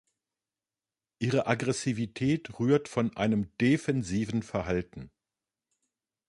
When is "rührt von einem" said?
2.59-3.55